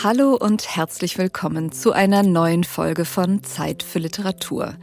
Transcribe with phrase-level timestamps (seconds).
[0.00, 4.74] Hallo und herzlich willkommen zu einer neuen Folge von Zeit für Literatur.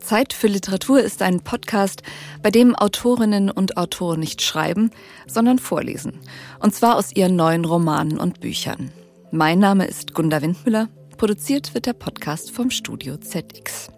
[0.00, 2.02] Zeit für Literatur ist ein Podcast,
[2.42, 4.90] bei dem Autorinnen und Autoren nicht schreiben,
[5.28, 6.18] sondern vorlesen.
[6.58, 8.90] Und zwar aus ihren neuen Romanen und Büchern.
[9.30, 10.88] Mein Name ist Gunda Windmüller.
[11.16, 13.92] Produziert wird der Podcast vom Studio ZX.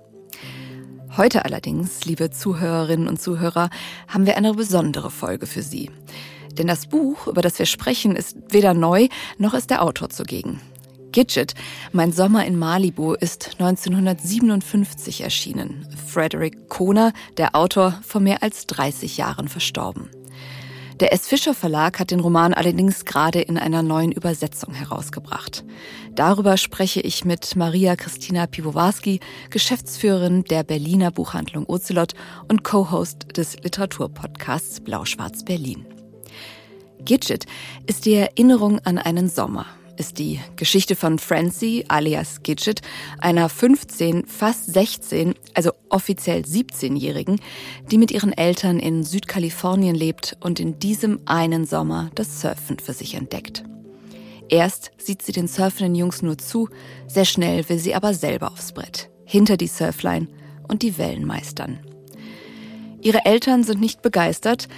[1.17, 3.71] Heute allerdings, liebe Zuhörerinnen und Zuhörer,
[4.07, 5.91] haben wir eine besondere Folge für Sie.
[6.59, 10.61] Denn das Buch, über das wir sprechen, ist weder neu, noch ist der Autor zugegen.
[11.13, 11.55] Gidget,
[11.93, 15.89] Mein Sommer in Malibu, ist 1957 erschienen.
[16.07, 20.11] Frederick Kohner, der Autor, vor mehr als 30 Jahren verstorben.
[21.01, 21.29] Der S.
[21.29, 25.65] Fischer Verlag hat den Roman allerdings gerade in einer neuen Übersetzung herausgebracht.
[26.17, 29.21] Darüber spreche ich mit Maria Christina Piwowarski,
[29.51, 32.15] Geschäftsführerin der Berliner Buchhandlung Ocelot
[32.49, 35.87] und Co-Host des Literaturpodcasts Blau-Schwarz Berlin.
[37.05, 37.47] Gidget
[37.87, 42.83] ist die Erinnerung an einen Sommer, ist die Geschichte von Francie alias Gidget,
[43.19, 47.41] einer 15, fast 16, also offiziell 17-Jährigen,
[47.91, 52.93] die mit ihren Eltern in Südkalifornien lebt und in diesem einen Sommer das Surfen für
[52.93, 53.65] sich entdeckt.
[54.49, 56.69] Erst sieht sie den surfenden Jungs nur zu,
[57.07, 60.29] sehr schnell will sie aber selber aufs Brett, hinter die Surfline
[60.69, 61.81] und die Wellen meistern.
[63.01, 64.69] Ihre Eltern sind nicht begeistert,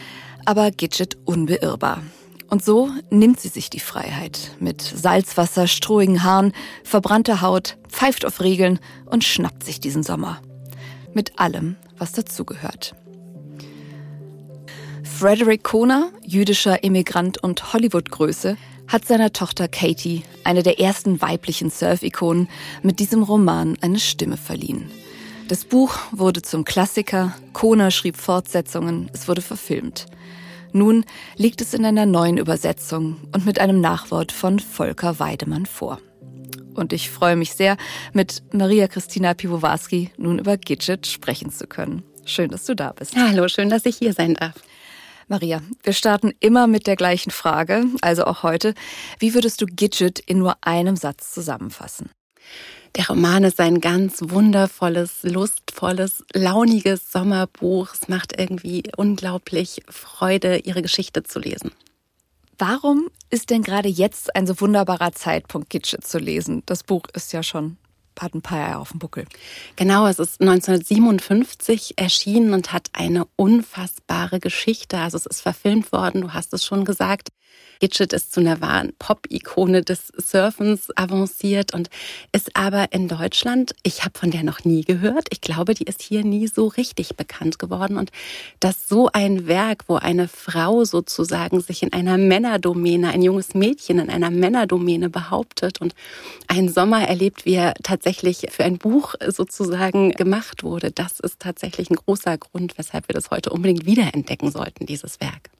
[0.44, 2.02] aber Gidget unbeirrbar.
[2.48, 4.50] Und so nimmt sie sich die Freiheit.
[4.58, 6.52] Mit Salzwasser, strohigen Haaren,
[6.82, 10.42] verbrannter Haut, pfeift auf Regeln und schnappt sich diesen Sommer.
[11.14, 12.94] Mit allem, was dazugehört.
[15.04, 18.56] Frederick Kohner, jüdischer Immigrant und Hollywood-Größe,
[18.88, 22.48] hat seiner Tochter Katie, eine der ersten weiblichen Surf-Ikonen,
[22.82, 24.90] mit diesem Roman eine Stimme verliehen.
[25.46, 30.06] Das Buch wurde zum Klassiker, Kohner schrieb Fortsetzungen, es wurde verfilmt.
[30.72, 31.04] Nun
[31.36, 36.00] liegt es in einer neuen Übersetzung und mit einem Nachwort von Volker Weidemann vor.
[36.74, 37.76] Und ich freue mich sehr,
[38.12, 42.02] mit Maria Christina Piwowarski nun über Gidget sprechen zu können.
[42.24, 43.16] Schön, dass du da bist.
[43.16, 44.54] Hallo, schön, dass ich hier sein darf.
[45.26, 48.74] Maria, wir starten immer mit der gleichen Frage, also auch heute.
[49.18, 52.10] Wie würdest du Gidget in nur einem Satz zusammenfassen?
[52.96, 57.90] Der Roman ist ein ganz wundervolles, lustvolles, launiges Sommerbuch.
[57.92, 61.70] Es macht irgendwie unglaublich Freude, ihre Geschichte zu lesen.
[62.58, 66.64] Warum ist denn gerade jetzt ein so wunderbarer Zeitpunkt, Gitsche zu lesen?
[66.66, 67.76] Das Buch ist ja schon
[68.20, 69.24] hat ein paar Jahre auf dem Buckel.
[69.76, 74.98] Genau, es ist 1957 erschienen und hat eine unfassbare Geschichte.
[74.98, 77.30] Also es ist verfilmt worden, du hast es schon gesagt.
[77.80, 81.88] Gidget ist zu einer wahren Pop-Ikone des Surfens avanciert und
[82.30, 85.28] ist aber in Deutschland, ich habe von der noch nie gehört.
[85.30, 87.96] Ich glaube, die ist hier nie so richtig bekannt geworden.
[87.96, 88.10] Und
[88.60, 93.98] dass so ein Werk, wo eine Frau sozusagen sich in einer Männerdomäne, ein junges Mädchen
[93.98, 95.94] in einer Männerdomäne behauptet und
[96.48, 101.88] einen Sommer erlebt, wie er tatsächlich für ein Buch sozusagen gemacht wurde, das ist tatsächlich
[101.90, 105.50] ein großer Grund, weshalb wir das heute unbedingt wiederentdecken sollten, dieses Werk.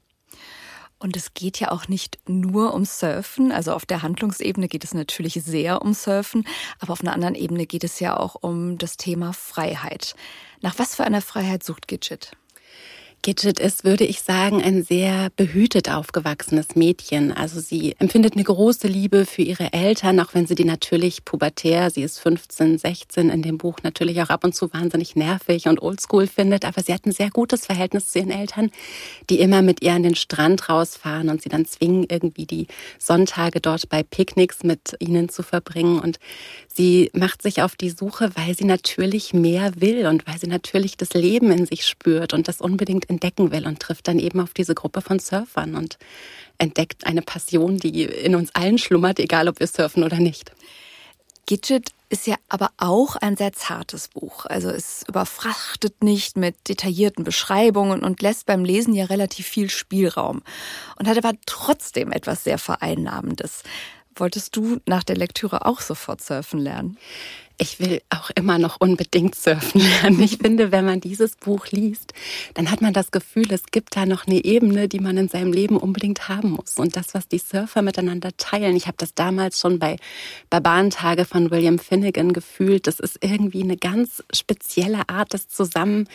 [1.01, 3.51] Und es geht ja auch nicht nur um Surfen.
[3.51, 6.47] Also auf der Handlungsebene geht es natürlich sehr um Surfen,
[6.79, 10.15] aber auf einer anderen Ebene geht es ja auch um das Thema Freiheit.
[10.61, 12.33] Nach was für einer Freiheit sucht Gidget?
[13.23, 17.31] Gidget ist, würde ich sagen, ein sehr behütet aufgewachsenes Mädchen.
[17.31, 21.91] Also sie empfindet eine große Liebe für ihre Eltern, auch wenn sie die natürlich pubertär,
[21.91, 25.83] sie ist 15, 16 in dem Buch natürlich auch ab und zu wahnsinnig nervig und
[25.83, 26.65] oldschool findet.
[26.65, 28.71] Aber sie hat ein sehr gutes Verhältnis zu ihren Eltern,
[29.29, 32.65] die immer mit ihr an den Strand rausfahren und sie dann zwingen, irgendwie die
[32.97, 35.99] Sonntage dort bei Picknicks mit ihnen zu verbringen.
[35.99, 36.17] Und
[36.75, 40.97] sie macht sich auf die Suche, weil sie natürlich mehr will und weil sie natürlich
[40.97, 44.53] das Leben in sich spürt und das unbedingt entdecken will und trifft dann eben auf
[44.53, 45.97] diese Gruppe von Surfern und
[46.57, 50.51] entdeckt eine Passion, die in uns allen schlummert, egal ob wir surfen oder nicht.
[51.47, 54.45] Gidget ist ja aber auch ein sehr zartes Buch.
[54.45, 60.43] Also es überfrachtet nicht mit detaillierten Beschreibungen und lässt beim Lesen ja relativ viel Spielraum
[60.97, 63.63] und hat aber trotzdem etwas sehr Vereinnahmendes.
[64.15, 66.97] Wolltest du nach der Lektüre auch sofort surfen lernen?
[67.61, 70.19] Ich will auch immer noch unbedingt surfen lernen.
[70.19, 72.11] Ich finde, wenn man dieses Buch liest,
[72.55, 75.53] dann hat man das Gefühl, es gibt da noch eine Ebene, die man in seinem
[75.53, 76.77] Leben unbedingt haben muss.
[76.77, 79.97] Und das, was die Surfer miteinander teilen, ich habe das damals schon bei
[80.49, 86.07] Barbarentage von William Finnegan gefühlt, das ist irgendwie eine ganz spezielle Art des Zusammen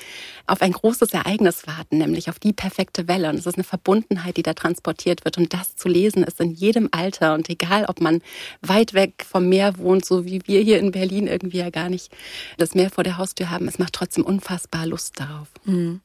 [0.48, 3.28] auf ein großes Ereignis warten, nämlich auf die perfekte Welle.
[3.30, 5.38] Und es ist eine Verbundenheit, die da transportiert wird.
[5.38, 8.20] Und das zu lesen ist in jedem Alter und egal, ob man
[8.62, 12.10] weit weg vom Meer wohnt, so wie wir hier in Berlin irgendwie ja gar nicht
[12.58, 13.68] das Meer vor der Haustür haben.
[13.68, 15.48] Es macht trotzdem unfassbar Lust darauf.
[15.64, 16.00] Mhm.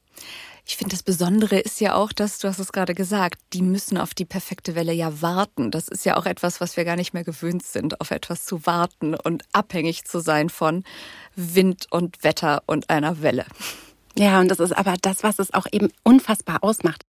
[0.64, 3.98] Ich finde, das Besondere ist ja auch, dass, du hast es gerade gesagt, die müssen
[3.98, 5.72] auf die perfekte Welle ja warten.
[5.72, 8.64] Das ist ja auch etwas, was wir gar nicht mehr gewöhnt sind, auf etwas zu
[8.64, 10.84] warten und abhängig zu sein von
[11.34, 13.44] Wind und Wetter und einer Welle.
[14.16, 17.02] Ja, und das ist aber das, was es auch eben unfassbar ausmacht.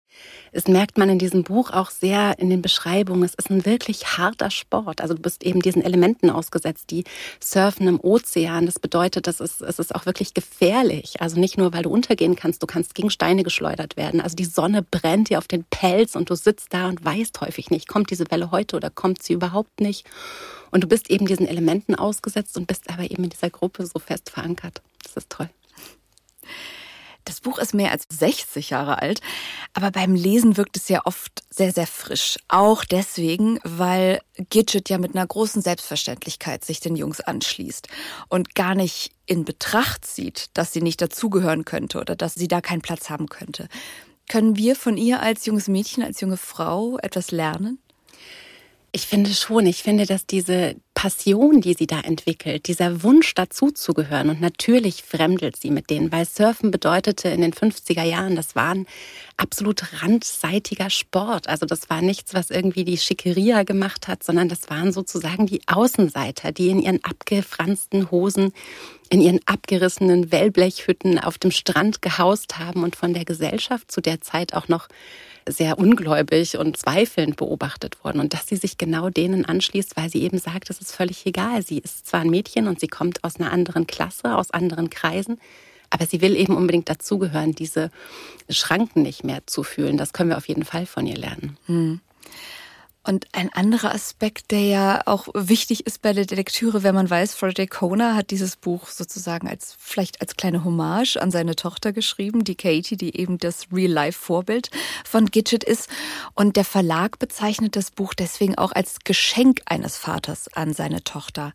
[0.53, 3.23] Es merkt man in diesem Buch auch sehr in den Beschreibungen.
[3.23, 4.99] Es ist ein wirklich harter Sport.
[4.99, 7.05] Also du bist eben diesen Elementen ausgesetzt, die
[7.39, 8.65] surfen im Ozean.
[8.65, 11.21] Das bedeutet, das ist, es ist auch wirklich gefährlich.
[11.21, 14.19] Also nicht nur, weil du untergehen kannst, du kannst gegen Steine geschleudert werden.
[14.19, 17.69] Also die Sonne brennt dir auf den Pelz und du sitzt da und weißt häufig
[17.69, 20.05] nicht, kommt diese Welle heute oder kommt sie überhaupt nicht.
[20.71, 23.99] Und du bist eben diesen Elementen ausgesetzt und bist aber eben in dieser Gruppe so
[23.99, 24.81] fest verankert.
[25.03, 25.49] Das ist toll.
[27.25, 29.21] Das Buch ist mehr als 60 Jahre alt,
[29.73, 32.37] aber beim Lesen wirkt es ja oft sehr, sehr frisch.
[32.47, 37.87] Auch deswegen, weil Gidget ja mit einer großen Selbstverständlichkeit sich den Jungs anschließt
[38.29, 42.61] und gar nicht in Betracht zieht, dass sie nicht dazugehören könnte oder dass sie da
[42.61, 43.67] keinen Platz haben könnte.
[44.29, 47.79] Können wir von ihr als junges Mädchen, als junge Frau etwas lernen?
[48.93, 49.67] Ich finde schon.
[49.67, 55.55] Ich finde, dass diese Passion, die sie da entwickelt, dieser Wunsch dazuzugehören und natürlich fremdelt
[55.55, 58.85] sie mit denen, weil Surfen bedeutete in den 50er Jahren, das war ein
[59.37, 61.47] absolut randseitiger Sport.
[61.47, 65.61] Also das war nichts, was irgendwie die Schickeria gemacht hat, sondern das waren sozusagen die
[65.67, 68.51] Außenseiter, die in ihren abgefransten Hosen,
[69.09, 74.19] in ihren abgerissenen Wellblechhütten auf dem Strand gehaust haben und von der Gesellschaft zu der
[74.19, 74.89] Zeit auch noch
[75.47, 78.19] sehr ungläubig und zweifelnd beobachtet worden.
[78.19, 81.63] Und dass sie sich genau denen anschließt, weil sie eben sagt, es ist völlig egal.
[81.63, 85.39] Sie ist zwar ein Mädchen und sie kommt aus einer anderen Klasse, aus anderen Kreisen,
[85.89, 87.91] aber sie will eben unbedingt dazugehören, diese
[88.49, 89.97] Schranken nicht mehr zu fühlen.
[89.97, 91.57] Das können wir auf jeden Fall von ihr lernen.
[91.65, 91.99] Hm.
[93.03, 97.33] Und ein anderer Aspekt, der ja auch wichtig ist bei der Lektüre, wenn man weiß,
[97.33, 102.43] Frederick Kona hat dieses Buch sozusagen als vielleicht als kleine Hommage an seine Tochter geschrieben,
[102.43, 104.69] die Katie, die eben das Real-Life-Vorbild
[105.03, 105.89] von Gidget ist.
[106.35, 111.53] Und der Verlag bezeichnet das Buch deswegen auch als Geschenk eines Vaters an seine Tochter.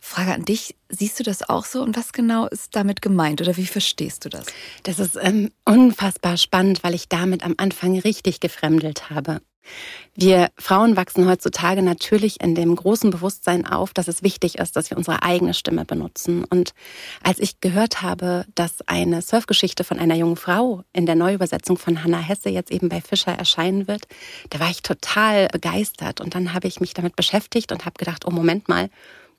[0.00, 3.58] Frage an dich, siehst du das auch so und was genau ist damit gemeint oder
[3.58, 4.46] wie verstehst du das?
[4.82, 9.40] Das ist ähm, unfassbar spannend, weil ich damit am Anfang richtig gefremdelt habe.
[10.16, 14.90] Wir Frauen wachsen heutzutage natürlich in dem großen Bewusstsein auf, dass es wichtig ist, dass
[14.90, 16.44] wir unsere eigene Stimme benutzen.
[16.44, 16.72] Und
[17.22, 22.04] als ich gehört habe, dass eine Surfgeschichte von einer jungen Frau in der Neuübersetzung von
[22.04, 24.06] Hannah Hesse jetzt eben bei Fischer erscheinen wird,
[24.50, 26.20] da war ich total begeistert.
[26.20, 28.90] Und dann habe ich mich damit beschäftigt und habe gedacht, oh Moment mal,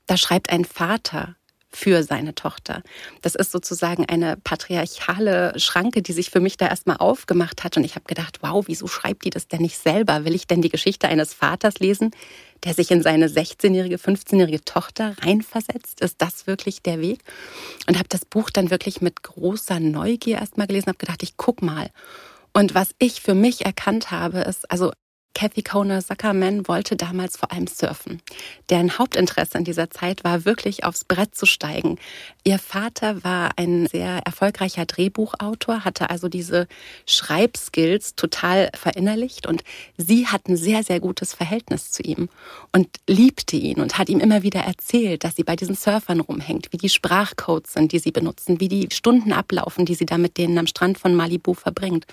[0.08, 1.36] da schreibt ein Vater
[1.76, 2.82] für seine Tochter.
[3.22, 7.76] Das ist sozusagen eine patriarchale Schranke, die sich für mich da erstmal aufgemacht hat.
[7.78, 10.26] Und ich habe gedacht, wow, wieso schreibt die das denn nicht selber?
[10.26, 12.12] Will ich denn die Geschichte eines Vaters lesen,
[12.64, 16.02] der sich in seine 16-jährige, 15-jährige Tochter reinversetzt?
[16.02, 17.20] Ist das wirklich der Weg?
[17.88, 21.62] Und habe das Buch dann wirklich mit großer Neugier erstmal gelesen, habe gedacht, ich guck
[21.62, 21.90] mal.
[22.54, 24.94] Und was ich für mich erkannt habe, ist, also
[25.36, 28.22] Kathy Kona Zuckerman wollte damals vor allem surfen.
[28.70, 32.00] Deren Hauptinteresse in dieser Zeit war wirklich aufs Brett zu steigen.
[32.46, 36.68] Ihr Vater war ein sehr erfolgreicher Drehbuchautor, hatte also diese
[37.06, 39.66] Schreibskills total verinnerlicht und
[39.98, 42.30] sie hat ein sehr, sehr gutes Verhältnis zu ihm
[42.72, 46.72] und liebte ihn und hat ihm immer wieder erzählt, dass sie bei diesen Surfern rumhängt,
[46.72, 50.38] wie die Sprachcodes sind, die sie benutzen, wie die Stunden ablaufen, die sie da mit
[50.38, 52.06] denen am Strand von Malibu verbringt.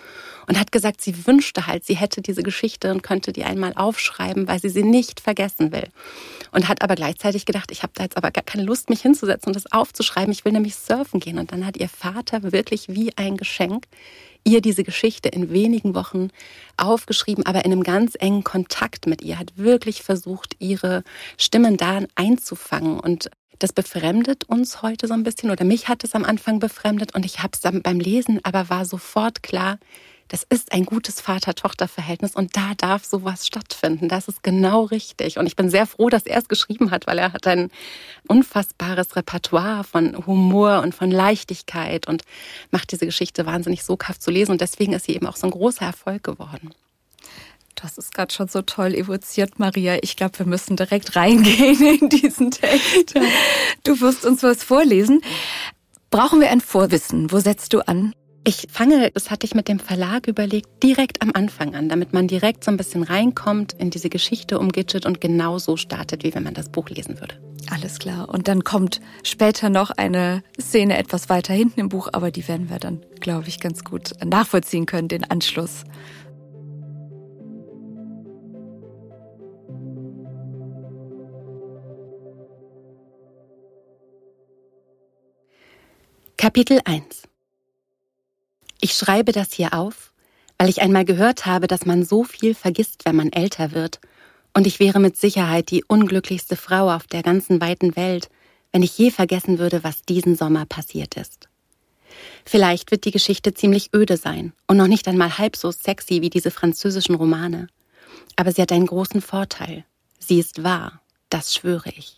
[0.49, 4.49] Und hat gesagt, sie wünschte halt, sie hätte diese Geschichte und könnte die einmal aufschreiben,
[4.49, 5.89] weil sie sie nicht vergessen will.
[6.51, 9.49] Und hat aber gleichzeitig gedacht, ich habe da jetzt aber gar keine Lust, mich hinzusetzen
[9.49, 10.33] und das aufzuschreiben.
[10.33, 11.39] Ich will nämlich surfen gehen.
[11.39, 13.85] Und dann hat ihr Vater wirklich wie ein Geschenk
[14.45, 16.31] ihr diese Geschichte in wenigen Wochen
[16.79, 21.05] aufgeschrieben, aber in einem ganz engen Kontakt mit ihr, hat wirklich versucht, ihre
[21.37, 22.99] Stimmen da einzufangen.
[22.99, 27.15] Und das befremdet uns heute so ein bisschen oder mich hat es am Anfang befremdet
[27.15, 29.79] und ich habe es beim Lesen aber war sofort klar,
[30.33, 34.09] das ist ein gutes Vater-Tochter-Verhältnis und da darf sowas stattfinden.
[34.09, 35.37] Das ist genau richtig.
[35.37, 37.71] Und ich bin sehr froh, dass er es geschrieben hat, weil er hat ein
[38.29, 42.23] unfassbares Repertoire von Humor und von Leichtigkeit und
[42.71, 44.53] macht diese Geschichte wahnsinnig soghaft zu lesen.
[44.53, 46.71] Und deswegen ist sie eben auch so ein großer Erfolg geworden.
[47.75, 49.99] Das ist gerade schon so toll evoziert, Maria.
[50.01, 53.15] Ich glaube, wir müssen direkt reingehen in diesen Text.
[53.85, 55.21] Du wirst uns was vorlesen.
[56.11, 57.31] Brauchen wir ein Vorwissen?
[57.31, 58.15] Wo setzt du an?
[58.45, 62.27] Ich fange, das hatte ich mit dem Verlag überlegt, direkt am Anfang an, damit man
[62.27, 66.35] direkt so ein bisschen reinkommt in diese Geschichte um Gidget und genau so startet, wie
[66.35, 67.37] wenn man das Buch lesen würde.
[67.71, 68.29] Alles klar.
[68.29, 72.69] Und dann kommt später noch eine Szene etwas weiter hinten im Buch, aber die werden
[72.69, 75.85] wir dann, glaube ich, ganz gut nachvollziehen können, den Anschluss.
[86.37, 87.32] Kapitel 1
[88.85, 90.13] Ich schreibe das hier auf,
[90.59, 94.01] weil ich einmal gehört habe, dass man so viel vergisst, wenn man älter wird,
[94.55, 98.29] und ich wäre mit Sicherheit die unglücklichste Frau auf der ganzen weiten Welt,
[98.73, 101.49] wenn ich je vergessen würde, was diesen Sommer passiert ist.
[102.45, 106.31] Vielleicht wird die Geschichte ziemlich öde sein und noch nicht einmal halb so sexy wie
[106.31, 107.69] diese französischen Romane.
[108.35, 109.85] Aber sie hat einen großen Vorteil.
[110.19, 112.17] Sie ist wahr, das schwöre ich.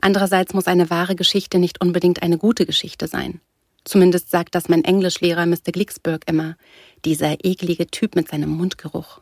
[0.00, 3.40] Andererseits muss eine wahre Geschichte nicht unbedingt eine gute Geschichte sein.
[3.86, 5.70] Zumindest sagt das mein Englischlehrer Mr.
[5.70, 6.56] Glicksburg immer,
[7.04, 9.20] dieser eklige Typ mit seinem Mundgeruch.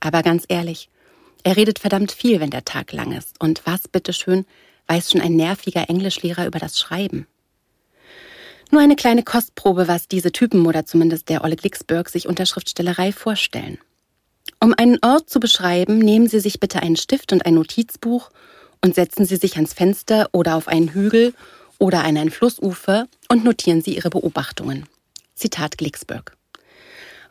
[0.00, 0.90] Aber ganz ehrlich,
[1.42, 3.40] er redet verdammt viel, wenn der Tag lang ist.
[3.40, 4.44] Und was, bitteschön,
[4.86, 7.26] weiß schon ein nerviger Englischlehrer über das Schreiben?
[8.70, 13.12] Nur eine kleine Kostprobe, was diese Typen oder zumindest der Olle Glicksburg sich unter Schriftstellerei
[13.12, 13.78] vorstellen.
[14.60, 18.28] Um einen Ort zu beschreiben, nehmen Sie sich bitte einen Stift und ein Notizbuch
[18.84, 21.32] und setzen Sie sich ans Fenster oder auf einen Hügel
[21.78, 24.86] oder an ein Flussufer und notieren Sie Ihre Beobachtungen.
[25.34, 26.36] Zitat Glicksburg.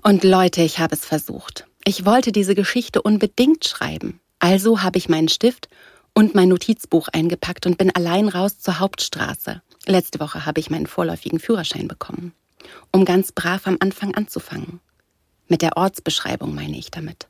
[0.04, 1.66] Und Leute, ich habe es versucht.
[1.84, 4.20] Ich wollte diese Geschichte unbedingt schreiben.
[4.40, 5.70] Also habe ich meinen Stift
[6.14, 9.62] und mein Notizbuch eingepackt und bin allein raus zur Hauptstraße.
[9.86, 12.34] Letzte Woche habe ich meinen vorläufigen Führerschein bekommen,
[12.92, 14.80] um ganz brav am Anfang anzufangen.
[15.48, 17.28] Mit der Ortsbeschreibung meine ich damit.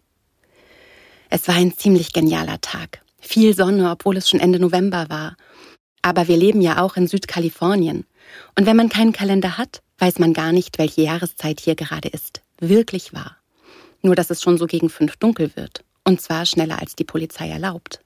[1.29, 3.01] Es war ein ziemlich genialer Tag.
[3.19, 5.35] Viel Sonne, obwohl es schon Ende November war.
[6.05, 8.05] Aber wir leben ja auch in Südkalifornien.
[8.55, 12.43] Und wenn man keinen Kalender hat, weiß man gar nicht, welche Jahreszeit hier gerade ist.
[12.59, 13.37] Wirklich wahr.
[14.03, 15.83] Nur, dass es schon so gegen fünf dunkel wird.
[16.03, 18.01] Und zwar schneller als die Polizei erlaubt.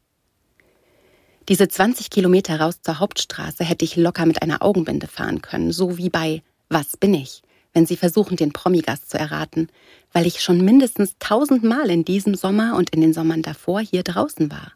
[1.50, 5.98] Diese 20 Kilometer raus zur Hauptstraße hätte ich locker mit einer Augenbinde fahren können, so
[5.98, 7.41] wie bei Was bin ich?
[7.74, 9.68] wenn Sie versuchen, den Promigast zu erraten,
[10.13, 14.50] weil ich schon mindestens tausendmal in diesem Sommer und in den Sommern davor hier draußen
[14.50, 14.72] war.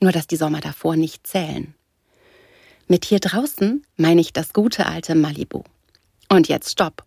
[0.00, 1.74] Nur dass die Sommer davor nicht zählen.
[2.90, 5.62] Mit hier draußen meine ich das gute alte Malibu.
[6.30, 7.04] Und jetzt stopp.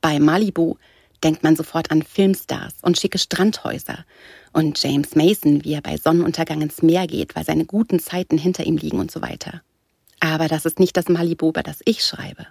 [0.00, 0.76] Bei Malibu
[1.24, 4.04] denkt man sofort an Filmstars und schicke Strandhäuser
[4.52, 8.64] und James Mason, wie er bei Sonnenuntergang ins Meer geht, weil seine guten Zeiten hinter
[8.66, 9.62] ihm liegen und so weiter.
[10.20, 12.46] Aber das ist nicht das Malibu, über das ich schreibe.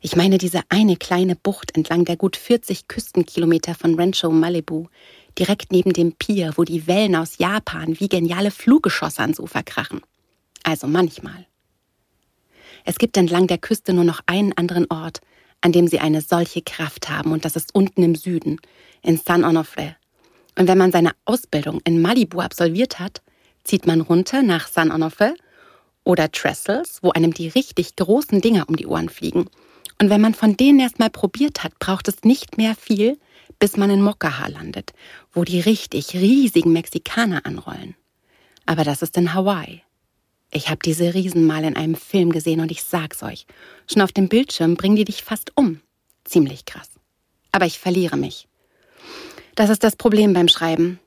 [0.00, 4.86] Ich meine diese eine kleine Bucht entlang der gut 40 Küstenkilometer von Rancho Malibu,
[5.36, 10.02] direkt neben dem Pier, wo die Wellen aus Japan wie geniale Fluggeschosse ans Ufer krachen.
[10.66, 11.46] Also manchmal.
[12.84, 15.20] Es gibt entlang der Küste nur noch einen anderen Ort,
[15.60, 18.60] an dem sie eine solche Kraft haben, und das ist unten im Süden,
[19.00, 19.94] in San Onofre.
[20.58, 23.22] Und wenn man seine Ausbildung in Malibu absolviert hat,
[23.62, 25.36] zieht man runter nach San Onofre
[26.02, 29.48] oder Trestles, wo einem die richtig großen Dinger um die Ohren fliegen.
[30.00, 33.20] Und wenn man von denen erstmal probiert hat, braucht es nicht mehr viel,
[33.60, 34.94] bis man in Mokkaha landet,
[35.32, 37.94] wo die richtig riesigen Mexikaner anrollen.
[38.66, 39.85] Aber das ist in Hawaii.
[40.56, 43.44] Ich habe diese Riesen mal in einem Film gesehen und ich sag's euch,
[43.86, 45.82] schon auf dem Bildschirm bringen die dich fast um.
[46.24, 46.88] Ziemlich krass.
[47.52, 48.48] Aber ich verliere mich.
[49.54, 50.98] Das ist das Problem beim Schreiben.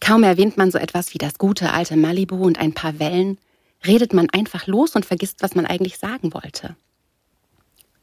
[0.00, 3.38] Kaum erwähnt man so etwas wie das gute alte Malibu und ein paar Wellen,
[3.86, 6.74] redet man einfach los und vergisst, was man eigentlich sagen wollte.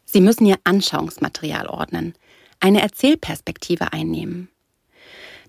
[0.06, 2.14] Sie müssen Ihr Anschauungsmaterial ordnen,
[2.62, 4.48] eine Erzählperspektive einnehmen.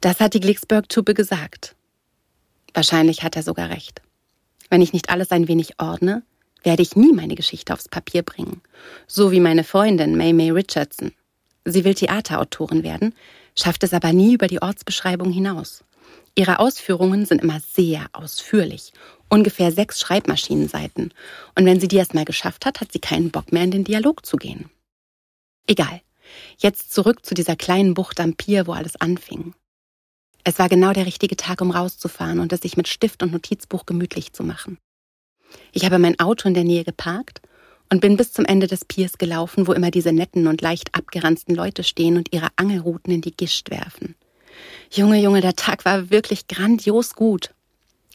[0.00, 1.76] Das hat die Glicksburg-Tube gesagt.
[2.75, 4.03] Wahrscheinlich hat er sogar recht.
[4.70, 6.23] Wenn ich nicht alles ein wenig ordne,
[6.62, 8.61] werde ich nie meine Geschichte aufs Papier bringen.
[9.06, 11.12] So wie meine Freundin May May Richardson.
[11.64, 13.14] Sie will Theaterautorin werden,
[13.56, 15.85] schafft es aber nie über die Ortsbeschreibung hinaus.
[16.35, 18.92] Ihre Ausführungen sind immer sehr ausführlich,
[19.30, 21.14] ungefähr sechs Schreibmaschinenseiten.
[21.54, 24.26] Und wenn sie die erstmal geschafft hat, hat sie keinen Bock mehr in den Dialog
[24.26, 24.70] zu gehen.
[25.66, 26.02] Egal.
[26.58, 29.54] Jetzt zurück zu dieser kleinen Bucht am Pier, wo alles anfing.
[30.49, 33.85] Es war genau der richtige Tag, um rauszufahren und es sich mit Stift und Notizbuch
[33.85, 34.79] gemütlich zu machen.
[35.73, 37.43] Ich habe mein Auto in der Nähe geparkt
[37.91, 41.57] und bin bis zum Ende des Piers gelaufen, wo immer diese netten und leicht abgeranzten
[41.57, 44.15] Leute stehen und ihre Angelruten in die Gischt werfen.
[44.93, 47.53] Junge, Junge, der Tag war wirklich grandios gut.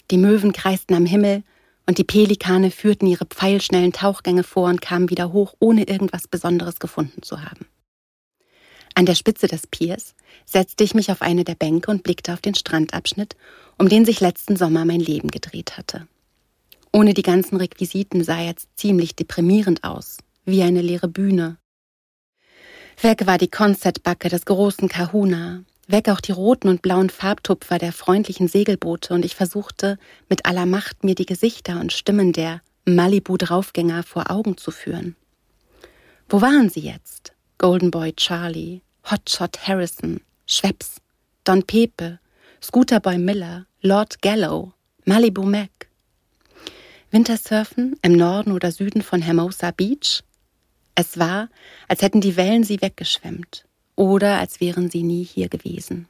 [0.10, 1.44] Die Möwen kreisten am Himmel
[1.86, 6.80] und die Pelikane führten ihre pfeilschnellen Tauchgänge vor und kamen wieder hoch, ohne irgendwas Besonderes
[6.80, 7.66] gefunden zu haben.
[8.96, 12.42] An der Spitze des Piers setzte ich mich auf eine der Bänke und blickte auf
[12.42, 13.36] den Strandabschnitt,
[13.78, 16.08] um den sich letzten Sommer mein Leben gedreht hatte.
[16.94, 21.58] Ohne die ganzen Requisiten sah er jetzt ziemlich deprimierend aus, wie eine leere Bühne.
[23.02, 27.94] Weg war die Konzertbacke des großen Kahuna, weg auch die roten und blauen Farbtupfer der
[27.94, 29.98] freundlichen Segelboote, und ich versuchte
[30.30, 35.16] mit aller Macht mir die Gesichter und Stimmen der Malibu-Draufgänger vor Augen zu führen.
[36.28, 37.34] Wo waren sie jetzt?
[37.62, 40.96] Golden Boy Charlie, Hotshot Harrison, Schweppes,
[41.44, 42.18] Don Pepe,
[42.60, 44.74] Scooterboy Miller, Lord Gallow,
[45.06, 45.70] Malibu Mac.
[47.12, 50.24] Wintersurfen im Norden oder Süden von Hermosa Beach?
[50.96, 51.50] Es war,
[51.88, 53.66] als hätten die Wellen sie weggeschwemmt
[53.96, 56.08] oder als wären sie nie hier gewesen.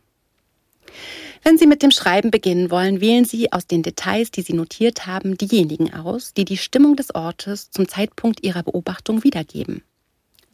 [1.44, 5.06] Wenn Sie mit dem Schreiben beginnen wollen, wählen Sie aus den Details, die Sie notiert
[5.06, 9.84] haben, diejenigen aus, die die Stimmung des Ortes zum Zeitpunkt Ihrer Beobachtung wiedergeben.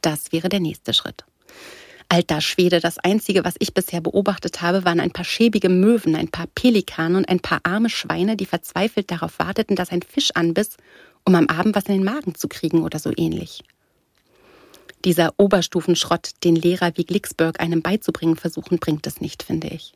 [0.01, 1.25] Das wäre der nächste Schritt.
[2.09, 6.29] Alter Schwede, das Einzige, was ich bisher beobachtet habe, waren ein paar schäbige Möwen, ein
[6.29, 10.77] paar Pelikane und ein paar arme Schweine, die verzweifelt darauf warteten, dass ein Fisch anbiss,
[11.25, 13.63] um am Abend was in den Magen zu kriegen oder so ähnlich.
[15.03, 19.93] Dieser Oberstufenschrott, den Lehrer wie Glicksberg einem beizubringen versuchen, bringt es nicht, finde ich.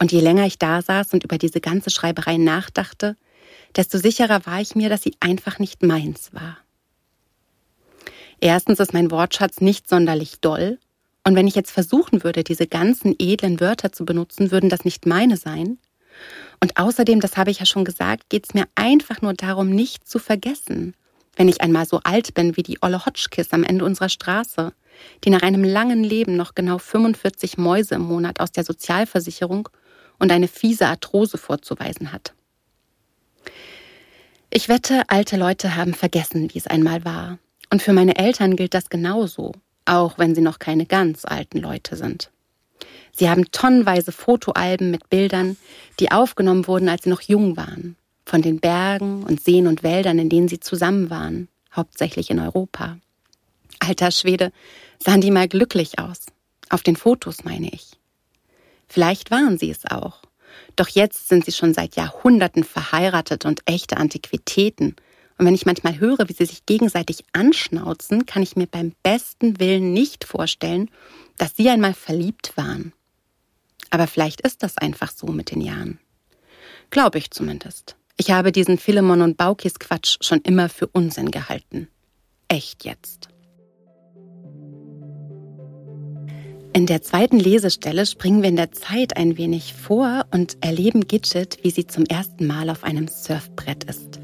[0.00, 3.16] Und je länger ich da saß und über diese ganze Schreiberei nachdachte,
[3.74, 6.58] desto sicherer war ich mir, dass sie einfach nicht meins war.
[8.40, 10.78] Erstens ist mein Wortschatz nicht sonderlich doll,
[11.26, 15.06] und wenn ich jetzt versuchen würde, diese ganzen edlen Wörter zu benutzen, würden das nicht
[15.06, 15.78] meine sein.
[16.60, 20.08] Und außerdem, das habe ich ja schon gesagt, geht es mir einfach nur darum, nicht
[20.08, 20.94] zu vergessen,
[21.34, 24.72] wenn ich einmal so alt bin wie die Olle Hotchkiss am Ende unserer Straße,
[25.24, 29.68] die nach einem langen Leben noch genau 45 Mäuse im Monat aus der Sozialversicherung
[30.20, 32.34] und eine fiese Arthrose vorzuweisen hat.
[34.48, 37.40] Ich wette, alte Leute haben vergessen, wie es einmal war.
[37.70, 39.52] Und für meine Eltern gilt das genauso,
[39.84, 42.30] auch wenn sie noch keine ganz alten Leute sind.
[43.12, 45.56] Sie haben tonnenweise Fotoalben mit Bildern,
[46.00, 47.96] die aufgenommen wurden, als sie noch jung waren,
[48.26, 52.98] von den Bergen und Seen und Wäldern, in denen sie zusammen waren, hauptsächlich in Europa.
[53.78, 54.52] Alter Schwede,
[54.98, 56.26] sahen die mal glücklich aus.
[56.68, 57.92] Auf den Fotos meine ich.
[58.88, 60.22] Vielleicht waren sie es auch.
[60.74, 64.96] Doch jetzt sind sie schon seit Jahrhunderten verheiratet und echte Antiquitäten.
[65.38, 69.60] Und wenn ich manchmal höre, wie sie sich gegenseitig anschnauzen, kann ich mir beim besten
[69.60, 70.90] Willen nicht vorstellen,
[71.36, 72.92] dass sie einmal verliebt waren.
[73.90, 75.98] Aber vielleicht ist das einfach so mit den Jahren.
[76.90, 77.96] Glaube ich zumindest.
[78.16, 81.88] Ich habe diesen Philemon und Baukis Quatsch schon immer für Unsinn gehalten.
[82.48, 83.28] Echt jetzt.
[86.72, 91.58] In der zweiten Lesestelle springen wir in der Zeit ein wenig vor und erleben Gidget,
[91.62, 94.20] wie sie zum ersten Mal auf einem Surfbrett ist.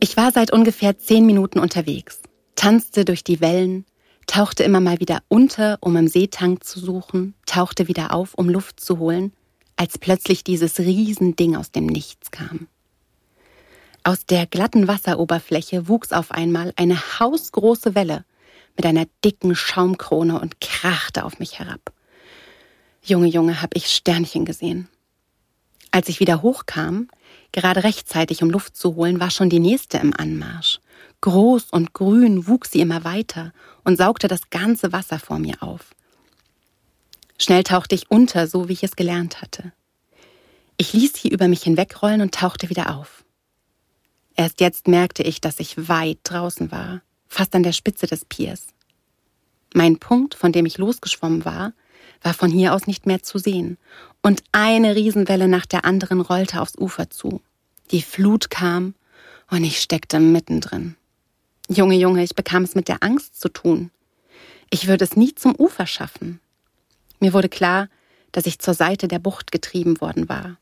[0.00, 2.20] Ich war seit ungefähr zehn Minuten unterwegs,
[2.56, 3.86] tanzte durch die Wellen,
[4.26, 8.80] tauchte immer mal wieder unter, um im Seetank zu suchen, tauchte wieder auf, um Luft
[8.80, 9.32] zu holen,
[9.76, 12.68] als plötzlich dieses Riesending aus dem Nichts kam.
[14.02, 18.24] Aus der glatten Wasseroberfläche wuchs auf einmal eine hausgroße Welle
[18.76, 21.92] mit einer dicken Schaumkrone und krachte auf mich herab.
[23.02, 24.88] Junge, Junge, hab ich Sternchen gesehen.
[25.94, 27.06] Als ich wieder hochkam,
[27.52, 30.80] gerade rechtzeitig, um Luft zu holen, war schon die nächste im Anmarsch.
[31.20, 33.52] Groß und grün wuchs sie immer weiter
[33.84, 35.94] und saugte das ganze Wasser vor mir auf.
[37.38, 39.72] Schnell tauchte ich unter, so wie ich es gelernt hatte.
[40.78, 43.24] Ich ließ sie über mich hinwegrollen und tauchte wieder auf.
[44.34, 48.66] Erst jetzt merkte ich, dass ich weit draußen war, fast an der Spitze des Piers.
[49.74, 51.72] Mein Punkt, von dem ich losgeschwommen war,
[52.24, 53.78] war von hier aus nicht mehr zu sehen,
[54.22, 57.42] und eine Riesenwelle nach der anderen rollte aufs Ufer zu.
[57.90, 58.94] Die Flut kam,
[59.50, 60.96] und ich steckte mittendrin.
[61.68, 63.90] Junge, Junge, ich bekam es mit der Angst zu tun.
[64.70, 66.40] Ich würde es nie zum Ufer schaffen.
[67.20, 67.88] Mir wurde klar,
[68.32, 70.56] dass ich zur Seite der Bucht getrieben worden war.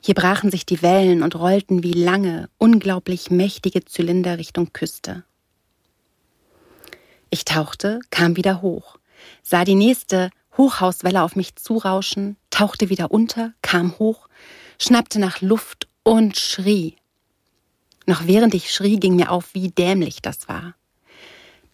[0.00, 5.22] Hier brachen sich die Wellen und rollten wie lange, unglaublich mächtige Zylinder Richtung Küste.
[7.30, 8.98] Ich tauchte, kam wieder hoch,
[9.42, 14.28] sah die nächste Hochhauswelle auf mich zurauschen, tauchte wieder unter, kam hoch,
[14.78, 16.96] schnappte nach Luft und schrie.
[18.06, 20.74] Noch während ich schrie, ging mir auf, wie dämlich das war.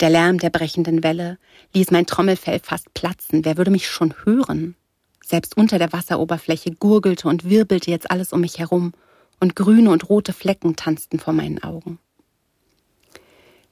[0.00, 1.38] Der Lärm der brechenden Welle
[1.74, 3.44] ließ mein Trommelfell fast platzen.
[3.44, 4.76] Wer würde mich schon hören?
[5.24, 8.92] Selbst unter der Wasseroberfläche gurgelte und wirbelte jetzt alles um mich herum,
[9.40, 11.98] und grüne und rote Flecken tanzten vor meinen Augen.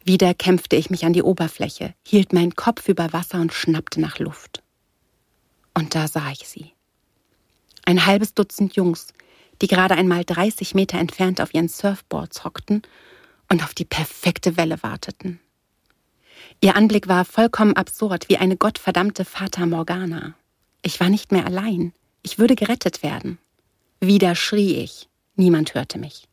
[0.05, 4.21] Wieder kämpfte ich mich an die Oberfläche, hielt meinen Kopf über Wasser und schnappte nach
[4.21, 4.63] Luft.
[5.77, 6.73] Und da sah ich sie.
[7.85, 9.09] Ein halbes Dutzend Jungs,
[9.61, 12.81] die gerade einmal 30 Meter entfernt auf ihren Surfboards hockten
[13.51, 15.39] und auf die perfekte Welle warteten.
[16.63, 20.35] Ihr Anblick war vollkommen absurd, wie eine gottverdammte Fata Morgana.
[20.81, 21.93] Ich war nicht mehr allein.
[22.23, 23.39] Ich würde gerettet werden.
[24.01, 25.09] Wieder schrie ich.
[25.35, 26.27] Niemand hörte mich.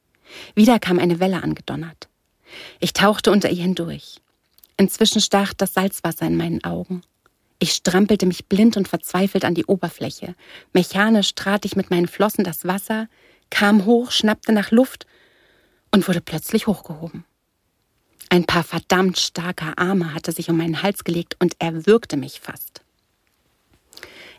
[0.56, 2.08] Wieder kam eine Welle angedonnert.
[2.80, 4.22] Ich tauchte unter ihr hindurch.
[4.78, 7.04] Inzwischen stach das Salzwasser in meinen Augen.
[7.60, 10.36] Ich strampelte mich blind und verzweifelt an die Oberfläche.
[10.74, 13.08] Mechanisch trat ich mit meinen Flossen das Wasser,
[13.50, 15.06] kam hoch, schnappte nach Luft
[15.92, 17.26] und wurde plötzlich hochgehoben.
[18.30, 22.40] Ein paar verdammt starke Arme hatte sich um meinen Hals gelegt und er würgte mich
[22.40, 22.82] fast.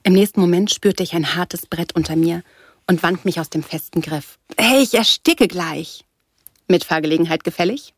[0.03, 2.43] Im nächsten Moment spürte ich ein hartes Brett unter mir
[2.87, 4.39] und wand mich aus dem festen Griff.
[4.59, 6.05] Hey, ich ersticke gleich!
[6.69, 7.95] Mitfahrgelegenheit gefällig?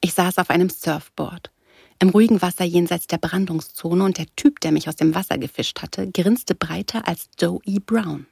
[0.00, 1.50] Ich saß auf einem Surfboard.
[1.98, 5.80] Im ruhigen Wasser jenseits der Brandungszone und der Typ, der mich aus dem Wasser gefischt
[5.80, 7.78] hatte, grinste breiter als Joe E.
[7.78, 8.26] Brown.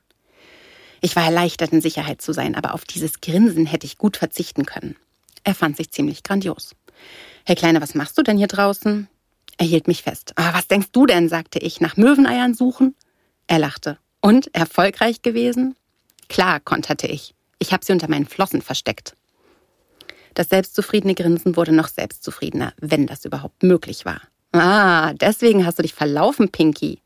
[1.00, 4.66] Ich war erleichtert, in Sicherheit zu sein, aber auf dieses Grinsen hätte ich gut verzichten
[4.66, 4.96] können.
[5.44, 6.74] Er fand sich ziemlich grandios.
[7.46, 9.08] Hey Kleine, was machst du denn hier draußen?
[9.56, 10.32] Er hielt mich fest.
[10.36, 11.28] Ah, was denkst du denn?
[11.28, 11.80] sagte ich.
[11.80, 12.94] Nach Möweneiern suchen?
[13.46, 13.98] Er lachte.
[14.20, 15.76] Und erfolgreich gewesen?
[16.28, 17.34] Klar, konterte ich.
[17.58, 19.14] Ich habe sie unter meinen Flossen versteckt.
[20.34, 24.20] Das selbstzufriedene Grinsen wurde noch selbstzufriedener, wenn das überhaupt möglich war.
[24.52, 27.00] Ah, deswegen hast du dich verlaufen, Pinky.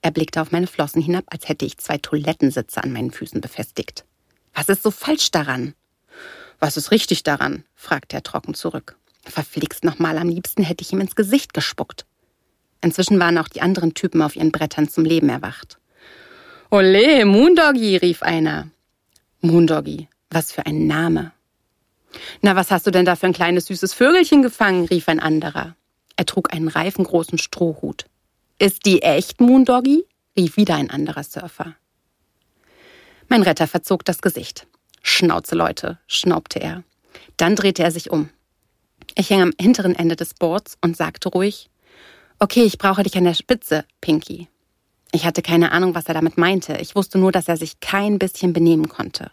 [0.00, 4.04] Er blickte auf meine Flossen hinab, als hätte ich zwei Toilettensitze an meinen Füßen befestigt.
[4.54, 5.74] Was ist so falsch daran?
[6.60, 7.64] Was ist richtig daran?
[7.74, 8.96] fragte er trocken zurück.
[9.24, 12.06] Verflixt nochmal, am liebsten hätte ich ihm ins Gesicht gespuckt.
[12.80, 15.78] Inzwischen waren auch die anderen Typen auf ihren Brettern zum Leben erwacht.
[16.70, 18.68] Ole, Moondoggy, rief einer.
[19.40, 21.32] Moondoggy, was für ein Name.
[22.42, 24.86] Na, was hast du denn da für ein kleines süßes Vögelchen gefangen?
[24.86, 25.76] rief ein anderer.
[26.16, 28.06] Er trug einen reifengroßen Strohhut.
[28.58, 30.04] Ist die echt, Moondoggy?
[30.36, 31.74] rief wieder ein anderer Surfer.
[33.28, 34.66] Mein Retter verzog das Gesicht.
[35.02, 36.82] Schnauze, Leute, schnaubte er.
[37.36, 38.30] Dann drehte er sich um.
[39.14, 41.70] Ich hing am hinteren Ende des Boards und sagte ruhig,
[42.38, 44.48] okay, ich brauche dich an der Spitze, Pinky.
[45.12, 46.76] Ich hatte keine Ahnung, was er damit meinte.
[46.78, 49.30] Ich wusste nur, dass er sich kein bisschen benehmen konnte.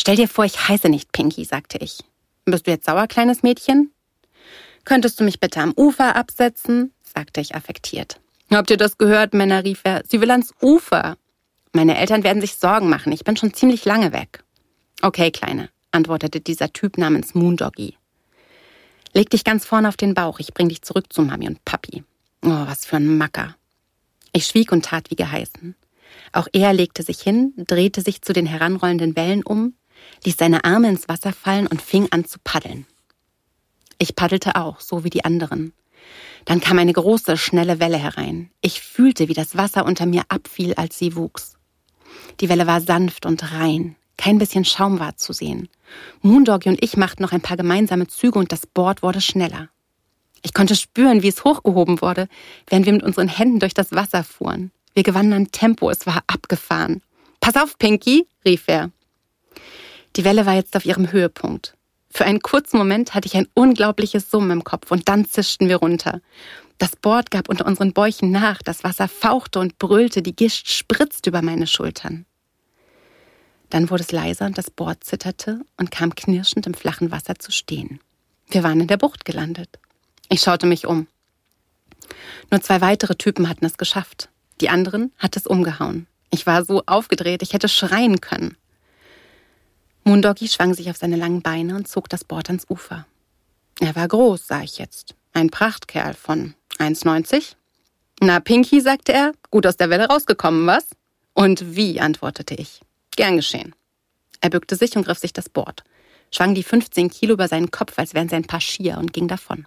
[0.00, 1.98] Stell dir vor, ich heiße nicht Pinky, sagte ich.
[2.44, 3.92] Bist du jetzt sauer, kleines Mädchen?
[4.84, 6.92] Könntest du mich bitte am Ufer absetzen?
[7.02, 8.20] sagte ich affektiert.
[8.50, 10.02] Habt ihr das gehört, Männer, rief er.
[10.08, 11.16] Sie will ans Ufer.
[11.72, 13.12] Meine Eltern werden sich Sorgen machen.
[13.12, 14.42] Ich bin schon ziemlich lange weg.
[15.02, 17.96] Okay, Kleine, antwortete dieser Typ namens Moondoggy.
[19.12, 20.38] Leg dich ganz vorne auf den Bauch.
[20.38, 22.04] Ich bring dich zurück zu Mami und Papi.
[22.42, 23.56] Oh, was für ein Macker.
[24.32, 25.74] Ich schwieg und tat wie geheißen.
[26.32, 29.74] Auch er legte sich hin, drehte sich zu den heranrollenden Wellen um,
[30.24, 32.86] ließ seine Arme ins Wasser fallen und fing an zu paddeln.
[33.98, 35.72] Ich paddelte auch, so wie die anderen.
[36.44, 38.50] Dann kam eine große, schnelle Welle herein.
[38.60, 41.56] Ich fühlte, wie das Wasser unter mir abfiel, als sie wuchs.
[42.40, 45.68] Die Welle war sanft und rein, kein bisschen Schaum war zu sehen.
[46.22, 49.68] Moondoggy und ich machten noch ein paar gemeinsame Züge und das Board wurde schneller.
[50.42, 52.28] Ich konnte spüren, wie es hochgehoben wurde,
[52.68, 54.70] während wir mit unseren Händen durch das Wasser fuhren.
[54.94, 57.02] Wir gewannen an Tempo, es war abgefahren.
[57.40, 58.90] Pass auf, Pinky, rief er.
[60.16, 61.74] Die Welle war jetzt auf ihrem Höhepunkt.
[62.10, 65.76] Für einen kurzen Moment hatte ich ein unglaubliches Summen im Kopf und dann zischten wir
[65.76, 66.20] runter.
[66.78, 71.30] Das Board gab unter unseren Bäuchen nach, das Wasser fauchte und brüllte, die Gischt spritzte
[71.30, 72.24] über meine Schultern.
[73.70, 77.52] Dann wurde es leiser und das Board zitterte und kam knirschend im flachen Wasser zu
[77.52, 78.00] stehen.
[78.48, 79.78] Wir waren in der Bucht gelandet.
[80.30, 81.06] Ich schaute mich um.
[82.50, 84.30] Nur zwei weitere Typen hatten es geschafft.
[84.60, 86.06] Die anderen hatte es umgehauen.
[86.30, 88.56] Ich war so aufgedreht, ich hätte schreien können.
[90.04, 93.06] Moondoggy schwang sich auf seine langen Beine und zog das Board ans Ufer.
[93.80, 95.14] Er war groß, sah ich jetzt.
[95.32, 97.54] Ein Prachtkerl von 1,90.
[98.20, 100.86] Na, Pinky, sagte er, gut aus der Welle rausgekommen, was?
[101.34, 102.80] Und wie, antwortete ich.
[103.16, 103.74] Gern geschehen.
[104.40, 105.84] Er bückte sich und griff sich das Board,
[106.32, 109.28] schwang die 15 Kilo über seinen Kopf, als wären sie ein paar Skier und ging
[109.28, 109.66] davon.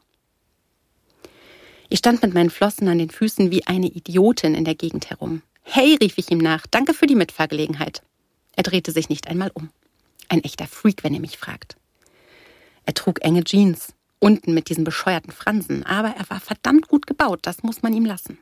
[1.92, 5.42] Ich stand mit meinen Flossen an den Füßen wie eine Idiotin in der Gegend herum.
[5.62, 8.02] Hey, rief ich ihm nach, danke für die Mitfahrgelegenheit.
[8.56, 9.72] Er drehte sich nicht einmal um.
[10.30, 11.76] Ein echter Freak, wenn ihr mich fragt.
[12.86, 17.40] Er trug enge Jeans, unten mit diesen bescheuerten Fransen, aber er war verdammt gut gebaut,
[17.42, 18.38] das muss man ihm lassen.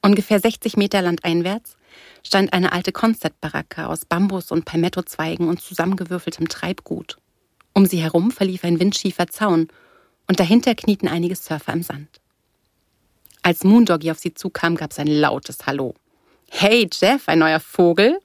[0.00, 1.76] Ungefähr 60 Meter landeinwärts
[2.22, 7.16] stand eine alte Konzertbaracke aus Bambus und Palmettozweigen und zusammengewürfeltem Treibgut.
[7.72, 9.66] Um sie herum verlief ein windschiefer Zaun
[10.28, 12.20] und dahinter knieten einige Surfer im Sand.
[13.44, 15.94] Als Moondoggy auf sie zukam, gab es ein lautes Hallo.
[16.48, 18.18] Hey Jeff, ein neuer Vogel?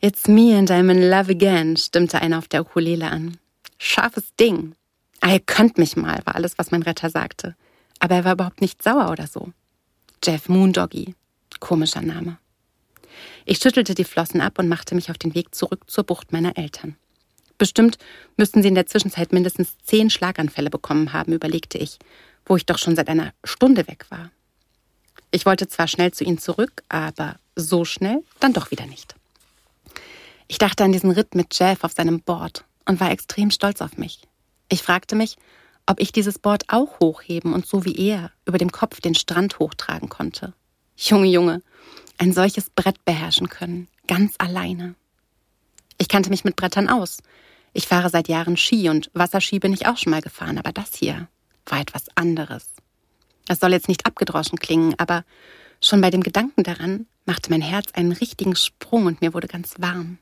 [0.00, 3.36] It's me and I'm in love again, stimmte einer auf der Ukulele an.
[3.76, 4.74] Scharfes Ding.
[5.20, 7.54] Ah, ihr könnt mich mal, war alles, was mein Retter sagte.
[7.98, 9.52] Aber er war überhaupt nicht sauer oder so.
[10.24, 11.14] Jeff Moondoggy.
[11.60, 12.38] Komischer Name.
[13.44, 16.56] Ich schüttelte die Flossen ab und machte mich auf den Weg zurück zur Bucht meiner
[16.56, 16.96] Eltern.
[17.58, 17.98] Bestimmt
[18.38, 21.98] müssten sie in der Zwischenzeit mindestens zehn Schlaganfälle bekommen haben, überlegte ich,
[22.48, 24.30] wo ich doch schon seit einer Stunde weg war.
[25.30, 29.14] Ich wollte zwar schnell zu ihnen zurück, aber so schnell dann doch wieder nicht.
[30.48, 33.98] Ich dachte an diesen Ritt mit Jeff auf seinem Board und war extrem stolz auf
[33.98, 34.22] mich.
[34.70, 35.36] Ich fragte mich,
[35.86, 39.58] ob ich dieses Board auch hochheben und so wie er über dem Kopf den Strand
[39.58, 40.54] hochtragen konnte.
[40.96, 41.62] Junge, Junge,
[42.16, 44.94] ein solches Brett beherrschen können, ganz alleine.
[45.98, 47.18] Ich kannte mich mit Brettern aus.
[47.74, 50.94] Ich fahre seit Jahren Ski und Wasserski bin ich auch schon mal gefahren, aber das
[50.94, 51.28] hier
[51.70, 52.66] war etwas anderes.
[53.46, 55.24] Das soll jetzt nicht abgedroschen klingen, aber
[55.82, 59.74] schon bei dem Gedanken daran machte mein Herz einen richtigen Sprung und mir wurde ganz
[59.78, 60.18] warm.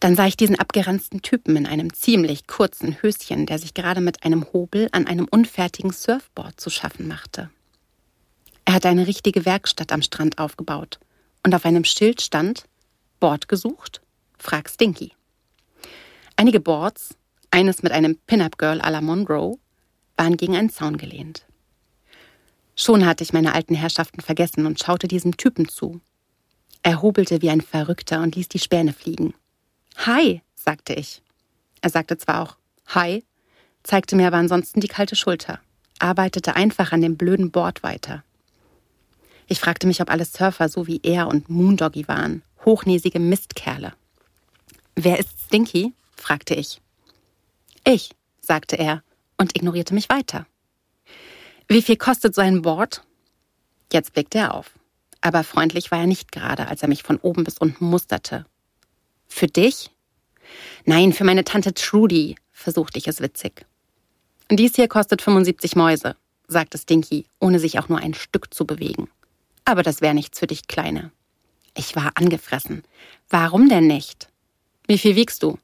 [0.00, 4.24] Dann sah ich diesen abgeranzten Typen in einem ziemlich kurzen Höschen, der sich gerade mit
[4.24, 7.50] einem Hobel an einem unfertigen Surfboard zu schaffen machte.
[8.64, 10.98] Er hatte eine richtige Werkstatt am Strand aufgebaut
[11.44, 12.64] und auf einem Schild stand
[13.20, 14.00] Board gesucht?
[14.38, 15.12] Frag Stinky.
[16.34, 17.14] Einige Boards,
[17.52, 19.58] eines mit einem Pin-Up-Girl à la Monroe,
[20.16, 21.46] waren gegen einen Zaun gelehnt.
[22.74, 26.00] Schon hatte ich meine alten Herrschaften vergessen und schaute diesem Typen zu.
[26.82, 29.34] Er hobelte wie ein Verrückter und ließ die Späne fliegen.
[29.98, 31.22] Hi, sagte ich.
[31.80, 32.56] Er sagte zwar auch
[32.88, 33.22] Hi,
[33.82, 35.60] zeigte mir aber ansonsten die kalte Schulter,
[35.98, 38.24] arbeitete einfach an dem blöden Board weiter.
[39.46, 43.92] Ich fragte mich, ob alle Surfer so wie er und Moondoggy waren, hochnäsige Mistkerle.
[44.94, 45.92] Wer ist Stinky?
[46.16, 46.80] fragte ich.
[47.84, 49.02] Ich, sagte er
[49.38, 50.46] und ignorierte mich weiter.
[51.68, 53.02] Wie viel kostet so ein Board?
[53.92, 54.72] Jetzt blickte er auf.
[55.20, 58.46] Aber freundlich war er nicht gerade, als er mich von oben bis unten musterte
[59.32, 59.90] für dich?
[60.84, 63.66] Nein, für meine Tante Trudy, versuchte ich es witzig.
[64.50, 66.16] Dies hier kostet 75 Mäuse,
[66.46, 69.08] sagte Stinky, ohne sich auch nur ein Stück zu bewegen.
[69.64, 71.10] Aber das wäre nichts für dich, Kleine.
[71.74, 72.82] Ich war angefressen.
[73.30, 74.28] Warum denn nicht?
[74.86, 75.58] Wie viel wiegst du?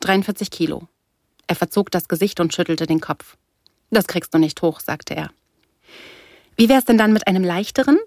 [0.00, 0.88] 43 Kilo.
[1.46, 3.36] Er verzog das Gesicht und schüttelte den Kopf.
[3.90, 5.30] Das kriegst du nicht hoch, sagte er.
[6.56, 7.98] Wie wär's denn dann mit einem leichteren?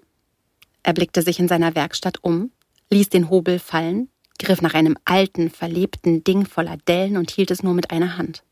[0.82, 2.50] Er blickte sich in seiner Werkstatt um,
[2.90, 7.62] ließ den Hobel fallen, griff nach einem alten, verlebten Ding voller Dellen und hielt es
[7.62, 8.42] nur mit einer Hand.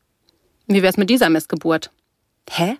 [0.67, 1.91] Wie wär's mit dieser Missgeburt?
[2.49, 2.77] Hä?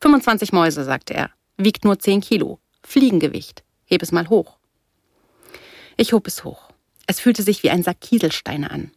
[0.00, 1.30] 25 Mäuse, sagte er.
[1.56, 2.58] Wiegt nur 10 Kilo.
[2.82, 3.64] Fliegengewicht.
[3.84, 4.58] Heb es mal hoch.
[5.96, 6.70] Ich hob es hoch.
[7.06, 8.92] Es fühlte sich wie ein Sack Kieselsteine an.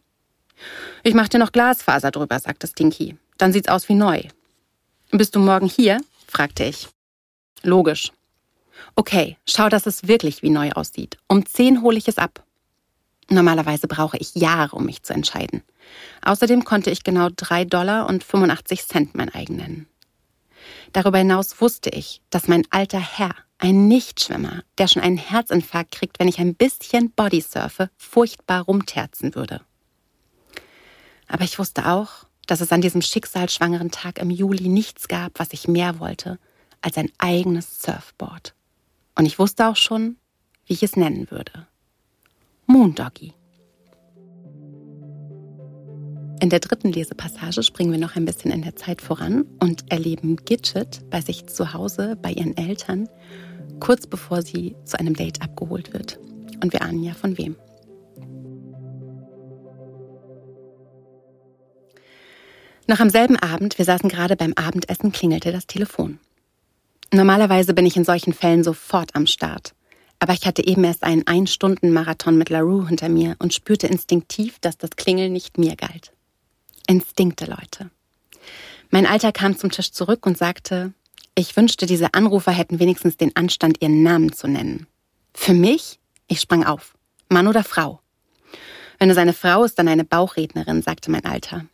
[1.04, 3.16] Ich mach dir noch Glasfaser drüber, sagte Stinky.
[3.36, 4.22] Dann sieht's aus wie neu.
[5.10, 6.00] Bist du morgen hier?
[6.28, 6.88] fragte ich.
[7.62, 8.12] Logisch.
[8.94, 11.18] Okay, schau, dass es wirklich wie neu aussieht.
[11.28, 12.44] Um 10 hole ich es ab.
[13.28, 15.62] Normalerweise brauche ich Jahre, um mich zu entscheiden.
[16.22, 19.88] Außerdem konnte ich genau 3 Dollar und 85 Cent mein eigen nennen.
[20.92, 26.18] Darüber hinaus wusste ich, dass mein alter Herr, ein Nichtschwimmer, der schon einen Herzinfarkt kriegt,
[26.18, 29.62] wenn ich ein bisschen Bodysurfe, furchtbar rumterzen würde.
[31.32, 35.54] Aber ich wusste auch, dass es an diesem schicksalsschwangeren Tag im Juli nichts gab, was
[35.54, 36.38] ich mehr wollte
[36.82, 38.54] als ein eigenes Surfboard.
[39.16, 40.16] Und ich wusste auch schon,
[40.66, 41.66] wie ich es nennen würde.
[42.66, 43.32] Moondoggy.
[46.40, 50.36] In der dritten Lesepassage springen wir noch ein bisschen in der Zeit voran und erleben
[50.36, 53.08] Gidget bei sich zu Hause bei ihren Eltern,
[53.80, 56.18] kurz bevor sie zu einem Date abgeholt wird.
[56.62, 57.56] Und wir ahnen ja von wem.
[62.92, 66.18] Noch am selben Abend, wir saßen gerade beim Abendessen, klingelte das Telefon.
[67.10, 69.72] Normalerweise bin ich in solchen Fällen sofort am Start.
[70.18, 74.76] Aber ich hatte eben erst einen Ein-Stunden-Marathon mit LaRue hinter mir und spürte instinktiv, dass
[74.76, 76.12] das Klingeln nicht mir galt.
[76.86, 77.90] Instinkte, Leute.
[78.90, 80.92] Mein Alter kam zum Tisch zurück und sagte,
[81.34, 84.86] ich wünschte, diese Anrufer hätten wenigstens den Anstand, ihren Namen zu nennen.
[85.32, 85.98] Für mich?
[86.28, 86.94] Ich sprang auf.
[87.30, 88.02] Mann oder Frau?
[88.98, 91.64] Wenn es eine Frau ist, dann eine Bauchrednerin, sagte mein Alter.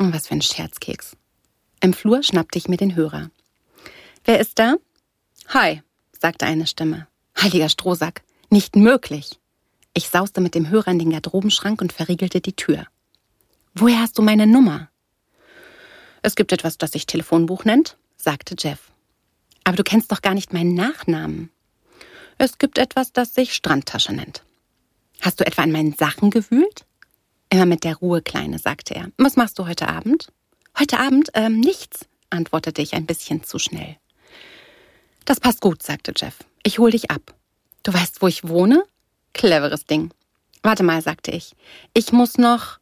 [0.00, 1.16] Oh, was für ein Scherzkeks.
[1.80, 3.30] Im Flur schnappte ich mir den Hörer.
[4.24, 4.76] Wer ist da?
[5.48, 5.82] Hi,
[6.18, 7.08] sagte eine Stimme.
[7.40, 9.38] Heiliger Strohsack, nicht möglich.
[9.94, 12.86] Ich sauste mit dem Hörer in den Garderobenschrank und verriegelte die Tür.
[13.74, 14.88] Woher hast du meine Nummer?
[16.22, 18.92] Es gibt etwas, das sich Telefonbuch nennt, sagte Jeff.
[19.64, 21.50] Aber du kennst doch gar nicht meinen Nachnamen.
[22.38, 24.44] Es gibt etwas, das sich Strandtasche nennt.
[25.20, 26.86] Hast du etwa in meinen Sachen gewühlt?
[27.50, 29.10] Immer mit der Ruhe, Kleine, sagte er.
[29.16, 30.28] Was machst du heute Abend?
[30.78, 31.30] Heute Abend?
[31.34, 33.96] Ähm, nichts, antwortete ich ein bisschen zu schnell.
[35.24, 36.36] Das passt gut, sagte Jeff.
[36.62, 37.34] Ich hol dich ab.
[37.82, 38.84] Du weißt, wo ich wohne?
[39.32, 40.10] Cleveres Ding.
[40.62, 41.54] Warte mal, sagte ich.
[41.94, 42.78] Ich muss noch.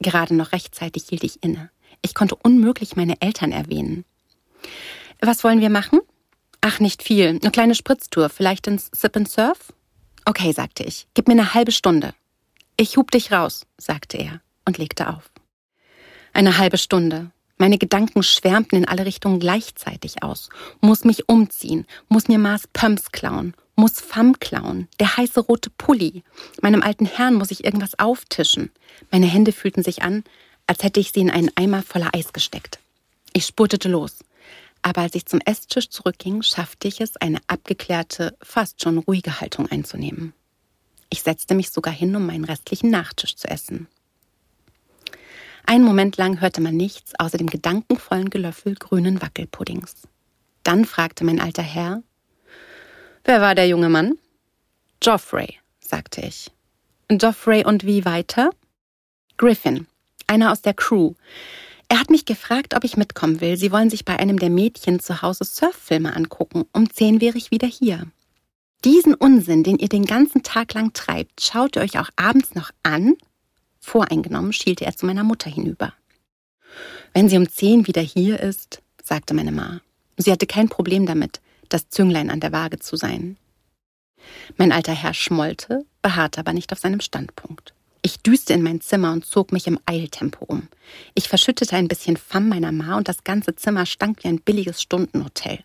[0.00, 1.70] Gerade noch rechtzeitig hielt ich inne.
[2.02, 4.04] Ich konnte unmöglich meine Eltern erwähnen.
[5.20, 6.00] Was wollen wir machen?
[6.60, 7.28] Ach, nicht viel.
[7.28, 8.28] Eine kleine Spritztour.
[8.28, 9.72] Vielleicht ins Sip and Surf?
[10.26, 11.06] Okay, sagte ich.
[11.14, 12.12] Gib mir eine halbe Stunde.
[12.78, 15.30] Ich hub dich raus, sagte er und legte auf.
[16.34, 17.30] Eine halbe Stunde.
[17.56, 20.50] Meine Gedanken schwärmten in alle Richtungen gleichzeitig aus.
[20.82, 26.22] Muss mich umziehen, muss mir Maß Pumps klauen, muss Fam klauen, der heiße rote Pulli.
[26.60, 28.70] Meinem alten Herrn muss ich irgendwas auftischen.
[29.10, 30.22] Meine Hände fühlten sich an,
[30.66, 32.78] als hätte ich sie in einen Eimer voller Eis gesteckt.
[33.32, 34.18] Ich spurtete los.
[34.82, 39.66] Aber als ich zum Esstisch zurückging, schaffte ich es, eine abgeklärte, fast schon ruhige Haltung
[39.66, 40.34] einzunehmen.
[41.10, 43.88] Ich setzte mich sogar hin, um meinen restlichen Nachtisch zu essen.
[45.64, 49.94] Einen Moment lang hörte man nichts außer dem gedankenvollen Gelöffel grünen Wackelpuddings.
[50.62, 52.02] Dann fragte mein alter Herr,
[53.24, 54.18] Wer war der junge Mann?
[55.00, 56.52] Geoffrey, sagte ich.
[57.08, 58.50] Geoffrey und wie weiter?
[59.36, 59.88] Griffin,
[60.28, 61.14] einer aus der Crew.
[61.88, 63.56] Er hat mich gefragt, ob ich mitkommen will.
[63.56, 66.64] Sie wollen sich bei einem der Mädchen zu Hause Surffilme angucken.
[66.72, 68.06] Um zehn wäre ich wieder hier.
[68.86, 72.70] Diesen Unsinn, den ihr den ganzen Tag lang treibt, schaut ihr euch auch abends noch
[72.84, 73.16] an?
[73.80, 75.92] Voreingenommen schielte er zu meiner Mutter hinüber.
[77.12, 79.80] Wenn sie um zehn wieder hier ist, sagte meine Ma.
[80.18, 83.36] Sie hatte kein Problem damit, das Zünglein an der Waage zu sein.
[84.56, 87.74] Mein alter Herr schmollte, beharrte aber nicht auf seinem Standpunkt.
[88.02, 90.68] Ich düste in mein Zimmer und zog mich im Eiltempo um.
[91.14, 94.80] Ich verschüttete ein bisschen Famm meiner Ma und das ganze Zimmer stank wie ein billiges
[94.80, 95.64] Stundenhotel.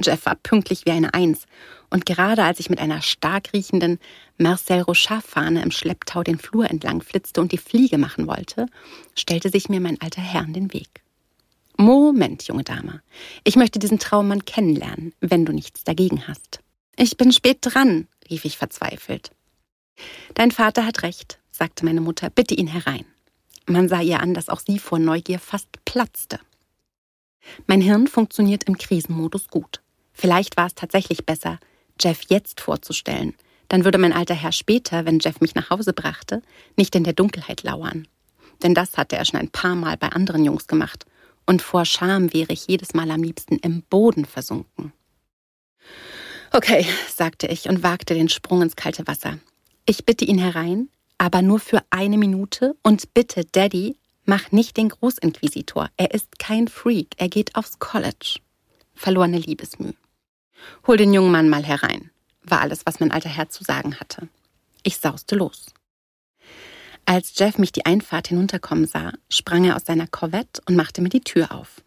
[0.00, 1.46] Jeff war pünktlich wie eine Eins
[1.90, 3.98] und gerade als ich mit einer stark riechenden
[4.36, 8.66] Marcel Rochard-Fahne im Schlepptau den Flur entlang flitzte und die Fliege machen wollte,
[9.16, 11.02] stellte sich mir mein alter Herr in den Weg.
[11.76, 13.02] Moment, junge Dame.
[13.44, 16.60] Ich möchte diesen Traummann kennenlernen, wenn du nichts dagegen hast.
[16.96, 19.32] Ich bin spät dran, rief ich verzweifelt.
[20.34, 23.04] Dein Vater hat recht, sagte meine Mutter, bitte ihn herein.
[23.66, 26.40] Man sah ihr an, dass auch sie vor Neugier fast platzte.
[27.66, 29.80] Mein Hirn funktioniert im Krisenmodus gut.
[30.18, 31.60] Vielleicht war es tatsächlich besser,
[32.00, 33.34] Jeff jetzt vorzustellen.
[33.68, 36.42] Dann würde mein alter Herr später, wenn Jeff mich nach Hause brachte,
[36.76, 38.08] nicht in der Dunkelheit lauern.
[38.62, 41.06] Denn das hatte er schon ein paar Mal bei anderen Jungs gemacht.
[41.46, 44.92] Und vor Scham wäre ich jedes Mal am liebsten im Boden versunken.
[46.52, 49.38] Okay, sagte ich und wagte den Sprung ins kalte Wasser.
[49.86, 54.88] Ich bitte ihn herein, aber nur für eine Minute und bitte, Daddy, mach nicht den
[54.88, 55.88] Großinquisitor.
[55.96, 58.40] Er ist kein Freak, er geht aufs College.
[58.94, 59.92] Verlorene Liebesmüh.
[60.86, 62.10] Hol den jungen Mann mal herein,
[62.42, 64.28] war alles, was mein alter Herr zu sagen hatte.
[64.82, 65.66] Ich sauste los.
[67.04, 71.08] Als Jeff mich die Einfahrt hinunterkommen sah, sprang er aus seiner Corvette und machte mir
[71.08, 71.82] die Tür auf.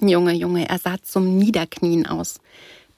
[0.00, 2.40] Junge, Junge, er sah zum Niederknien aus.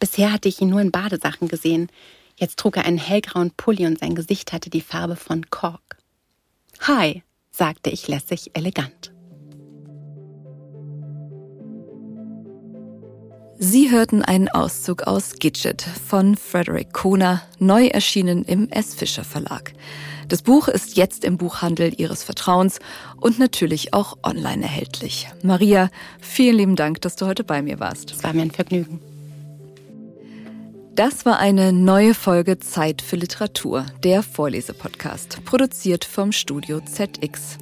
[0.01, 1.89] Bisher hatte ich ihn nur in Badesachen gesehen.
[2.37, 5.99] Jetzt trug er einen hellgrauen Pulli und sein Gesicht hatte die Farbe von Kork.
[6.81, 9.13] Hi, sagte ich lässig elegant.
[13.61, 18.95] Sie hörten einen Auszug aus Gidget von Frederick Kohner, neu erschienen im S.
[18.95, 19.73] Fischer Verlag.
[20.29, 22.79] Das Buch ist jetzt im Buchhandel Ihres Vertrauens
[23.17, 25.29] und natürlich auch online erhältlich.
[25.43, 25.91] Maria,
[26.21, 28.13] vielen lieben Dank, dass du heute bei mir warst.
[28.13, 29.01] Es war mir ein Vergnügen.
[30.99, 37.59] Das war eine neue Folge Zeit für Literatur, der Vorlesepodcast, produziert vom Studio ZX.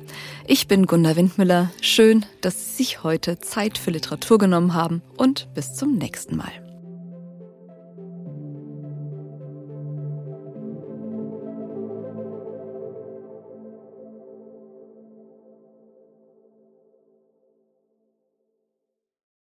[0.46, 1.70] Ich bin Gunda Windmüller.
[1.82, 6.65] Schön, dass Sie sich heute Zeit für Literatur genommen haben und bis zum nächsten Mal.